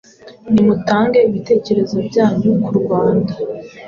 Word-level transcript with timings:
nimutange 0.51 1.19
ibitekerezo 1.29 1.95
byanyu 2.07 2.51
kurwanda 2.65 3.33